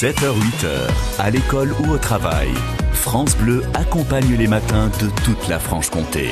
[0.00, 2.48] 7h-8h, à l'école ou au travail,
[2.94, 6.30] France Bleu accompagne les matins de toute la Franche-Comté.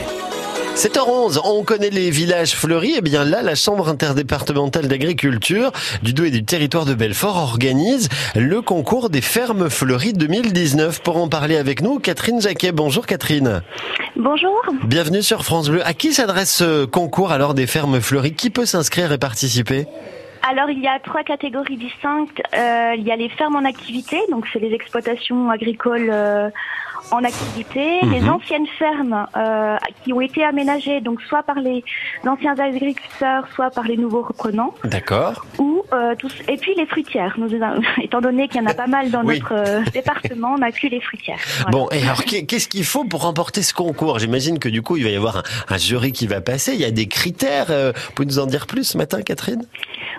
[0.74, 2.94] 7h11, on connaît les villages fleuris.
[2.94, 5.70] Et bien là, la Chambre interdépartementale d'agriculture
[6.02, 11.02] du Doubs et du territoire de Belfort organise le concours des fermes fleuries 2019.
[11.02, 12.72] Pour en parler avec nous, Catherine Jacquet.
[12.72, 13.60] Bonjour Catherine.
[14.16, 14.62] Bonjour.
[14.84, 15.86] Bienvenue sur France Bleu.
[15.86, 18.32] À qui s'adresse ce concours alors des fermes fleuries?
[18.32, 19.86] Qui peut s'inscrire et participer?
[20.42, 22.40] Alors il y a trois catégories distinctes.
[22.54, 26.50] Euh, il y a les fermes en activité, donc c'est les exploitations agricoles euh,
[27.10, 28.12] en activité, Mhm.
[28.12, 31.82] les anciennes fermes euh, qui ont été aménagées, donc soit par les
[32.26, 35.44] anciens agriculteurs, soit par les nouveaux reprenants, D'accord.
[35.58, 37.34] ou euh, tous, et puis les fruitières.
[37.38, 37.48] Nous,
[38.02, 39.38] étant donné qu'il y en a pas mal dans Oui.
[39.38, 41.38] notre euh, département, on inclut les fruitières.
[41.62, 41.70] Voilà.
[41.70, 44.18] Bon, et alors qu'est- qu'est-ce qu'il faut pour remporter ce concours?
[44.18, 46.74] J'imagine que du coup, il va y avoir un, un jury qui va passer.
[46.74, 47.66] Il y a des critères.
[47.70, 49.62] Euh, vous pouvez nous en dire plus ce matin, Catherine?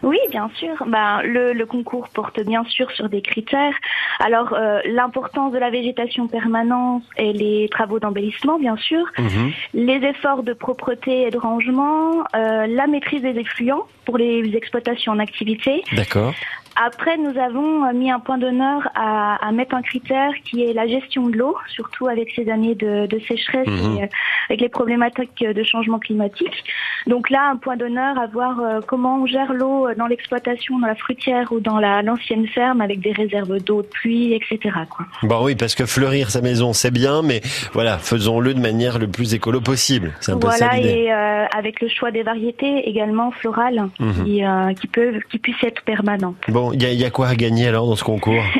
[0.01, 0.75] Oui, bien sûr.
[0.87, 3.73] Ben, le, le concours porte bien sûr sur des critères.
[4.19, 9.03] Alors, euh, l'importance de la végétation permanente et les travaux d'embellissement, bien sûr.
[9.17, 9.51] Mhm.
[9.73, 15.19] Les efforts de propreté et de rangement, la maîtrise des effluents pour les exploitations en
[15.19, 15.58] activité.
[15.93, 16.33] D'accord.
[16.81, 20.72] Après, nous avons euh, mis un point d'honneur à, à mettre un critère qui est
[20.73, 23.97] la gestion de l'eau, surtout avec ces années de, de sécheresse Mhm.
[23.97, 24.08] et euh,
[24.49, 26.63] avec les problématiques de changement climatique.
[27.07, 30.88] Donc là, un point d'honneur à voir euh, comment on gère l'eau dans l'exploitation, dans
[30.88, 34.57] la fruitière ou dans la- l'ancienne ferme avec des réserves d'eau de pluie, etc.
[34.89, 35.05] Quoi.
[35.23, 37.41] Bon oui, parce que fleurir sa maison, c'est bien, mais
[37.73, 40.13] voilà, faisons-le de manière le plus écolo possible.
[40.27, 44.23] Un peu ça Voilà, et euh, avec le choix des variétés également florales Mhm.
[44.23, 46.35] qui, euh, qui peuvent, qui puissent être permanentes.
[46.47, 48.44] Bon, il y a, quoi à gagner alors dans ce concours?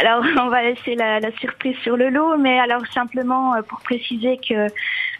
[0.00, 3.80] Alors, on va laisser la, la surprise sur le lot, mais alors simplement euh, pour
[3.80, 4.68] préciser que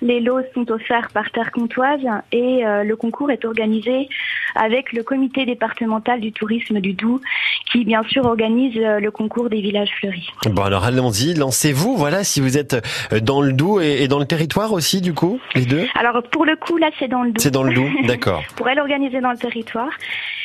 [0.02, 4.08] les lots sont offerts par Terre Comtoise et euh, le concours est organisé
[4.54, 7.20] avec le comité départemental du tourisme du Doubs,
[7.70, 10.28] qui bien sûr organise euh, le concours des villages fleuris.
[10.50, 12.74] Bon alors allons-y, lancez-vous, voilà, si vous êtes
[13.12, 15.86] euh, dans le Doubs et, et dans le territoire aussi du coup, les deux?
[15.98, 17.40] Alors pour le coup, là, c'est dans le Doubs.
[17.40, 18.42] C'est dans le Doubs, d'accord.
[18.52, 19.90] On pourrait l'organiser dans le territoire.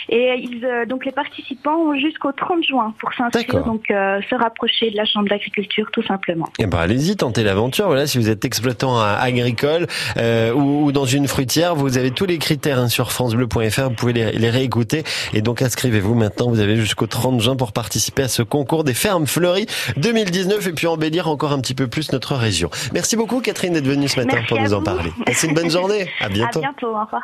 [0.10, 4.36] Et ils, euh, donc les participants ont jusqu'au 30 juin pour s'inscrire, donc euh, se
[4.36, 6.50] rapprocher de la Chambre d'agriculture tout simplement.
[6.60, 7.88] Eh ben allez-y, tentez l'aventure.
[7.88, 9.88] Voilà, si vous êtes exploitant euh, agricole
[10.18, 13.84] euh, ou, ou dans une fruitière, vous avez tous les critères hein, sur francebleu.fr.
[13.84, 15.04] Vous pouvez les, les réécouter
[15.34, 16.50] et donc inscrivez-vous maintenant.
[16.50, 20.72] Vous avez jusqu'au 30 juin pour participer à ce concours des fermes fleuries 2019 et
[20.74, 22.72] puis embellir encore un petit peu plus notre région.
[22.92, 25.14] Merci beaucoup Catherine d'être venue ce matin Merci pour nous en parler.
[25.24, 26.10] Passez une bonne journée.
[26.20, 26.60] À bientôt.
[26.60, 27.22] À bientôt, au revoir.